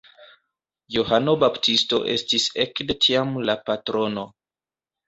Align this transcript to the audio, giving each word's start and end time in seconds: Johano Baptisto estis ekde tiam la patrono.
Johano 0.95 1.35
Baptisto 1.45 2.01
estis 2.17 2.49
ekde 2.67 2.99
tiam 3.07 3.39
la 3.51 3.59
patrono. 3.71 4.27